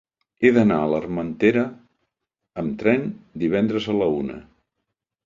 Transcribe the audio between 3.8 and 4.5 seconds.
a la una.